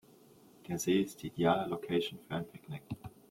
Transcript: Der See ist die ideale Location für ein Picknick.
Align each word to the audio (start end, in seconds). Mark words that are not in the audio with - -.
Der 0.67 0.79
See 0.79 0.99
ist 1.01 1.21
die 1.21 1.27
ideale 1.27 1.69
Location 1.69 2.17
für 2.27 2.33
ein 2.33 2.47
Picknick. 2.47 2.81